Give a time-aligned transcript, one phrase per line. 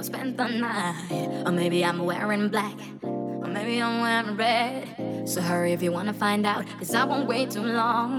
[0.00, 1.44] will spend the night.
[1.44, 2.74] Or maybe I'm wearing black.
[3.02, 5.28] Or maybe I'm wearing red.
[5.28, 8.10] So hurry if you wanna find out, cause I won't wait too long.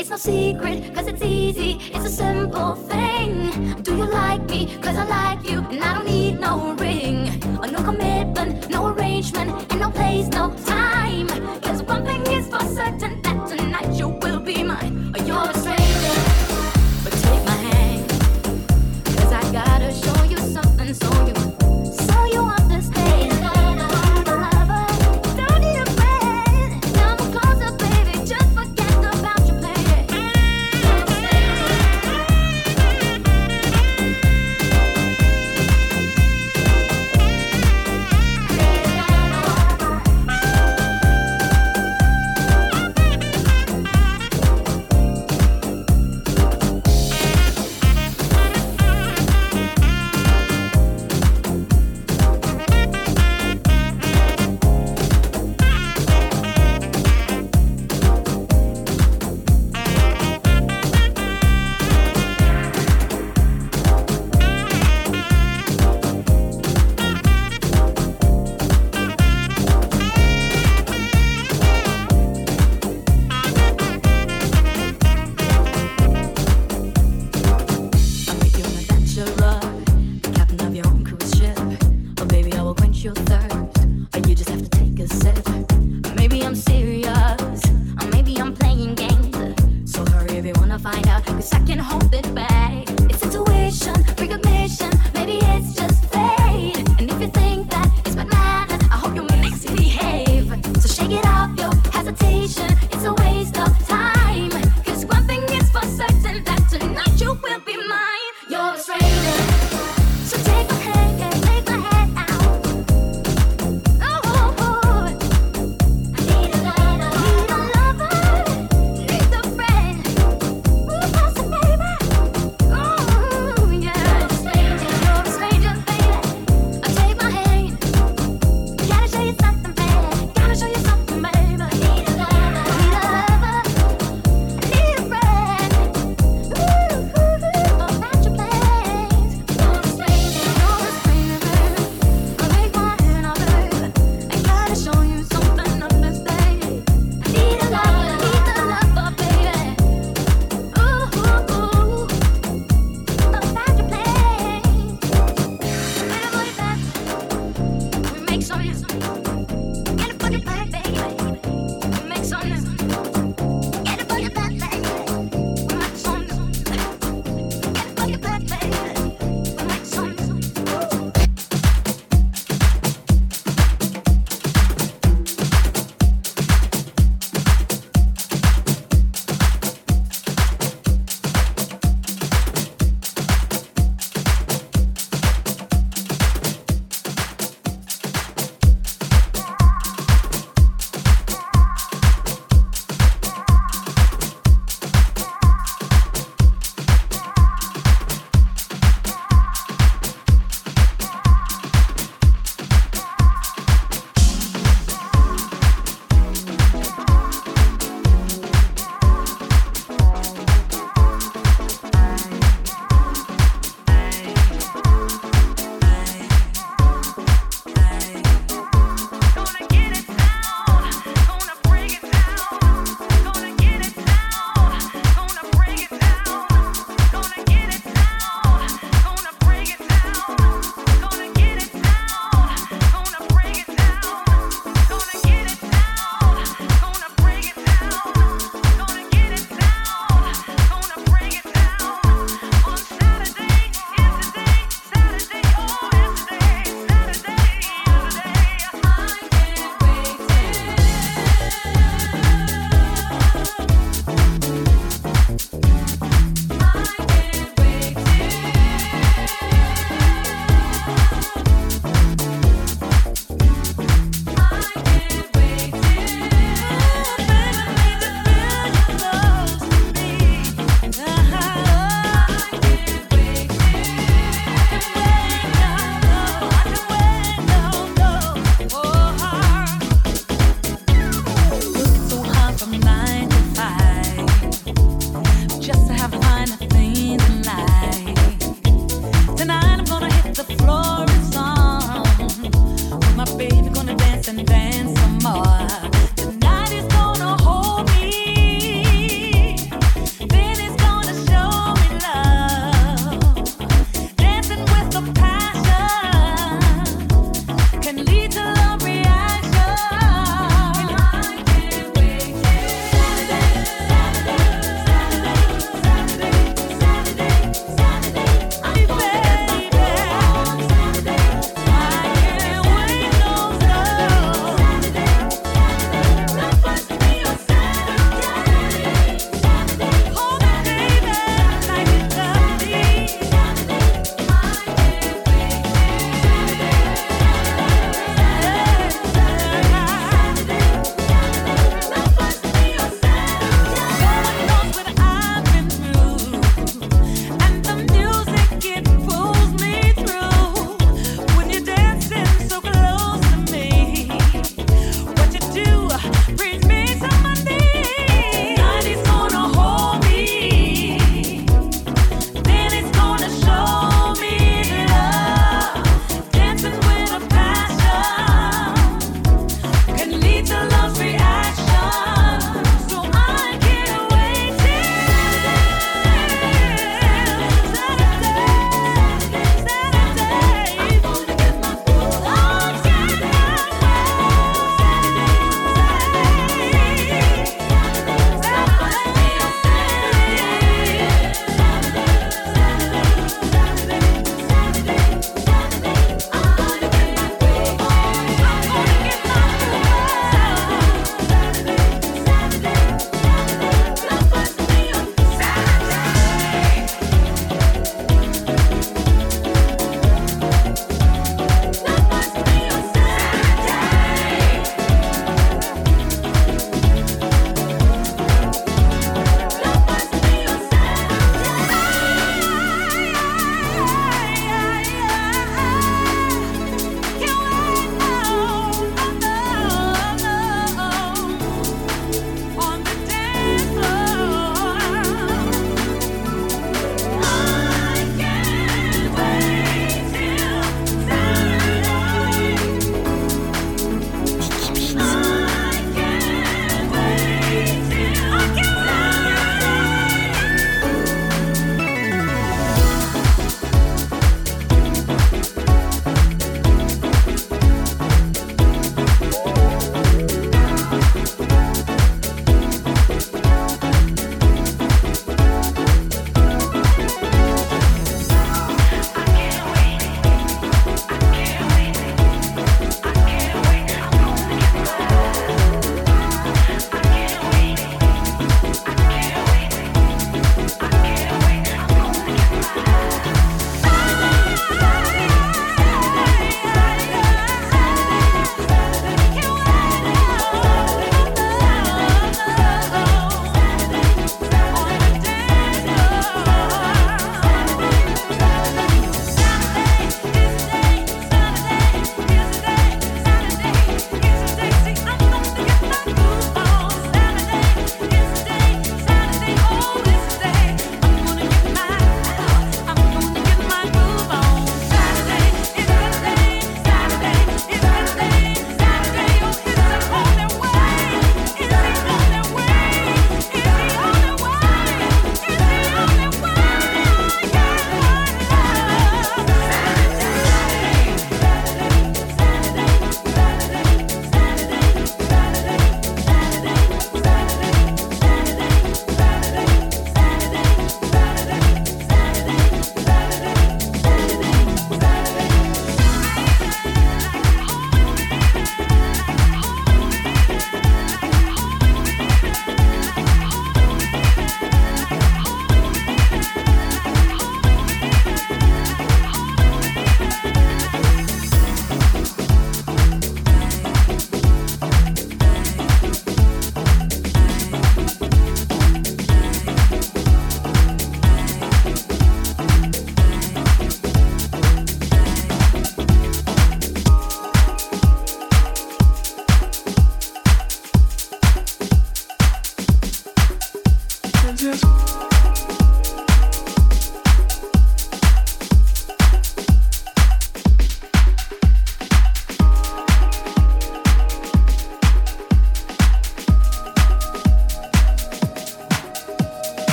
[0.00, 3.80] It's no secret, cause it's easy, it's a simple thing.
[3.82, 4.66] Do you like me?
[4.82, 7.18] Cause I like you, and I don't need no ring.
[7.62, 10.77] Or no commitment, no arrangement, and no place, no time.